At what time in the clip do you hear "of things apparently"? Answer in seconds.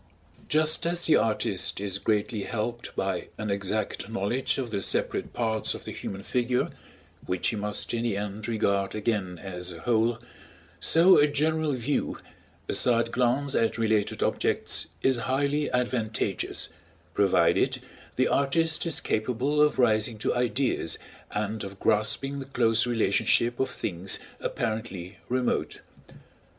23.59-25.19